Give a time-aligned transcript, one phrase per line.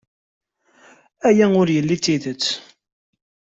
[1.27, 2.43] Aya ur yelli d tidet.